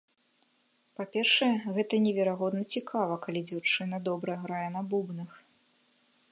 Па-першае, 0.99 1.49
гэта 1.75 1.93
неверагодна 2.07 2.63
цікава, 2.77 3.13
калі 3.27 3.45
дзяўчына 3.53 3.95
добра 4.11 4.33
грае 4.47 4.67
на 4.77 4.81
бубнах. 4.95 5.31